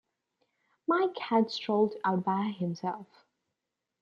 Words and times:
Mike 0.87 1.19
had 1.19 1.51
strolled 1.51 1.93
out 2.03 2.23
by 2.23 2.55
himself. 2.57 3.05